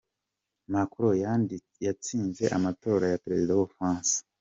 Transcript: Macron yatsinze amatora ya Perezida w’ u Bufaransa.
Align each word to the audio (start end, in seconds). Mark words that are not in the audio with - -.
Macron 0.71 1.17
yatsinze 1.85 2.43
amatora 2.57 3.05
ya 3.11 3.21
Perezida 3.23 3.51
w’ 3.53 3.57
u 3.61 3.65
Bufaransa. 3.67 4.17